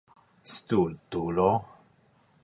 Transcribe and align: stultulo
stultulo 0.53 1.49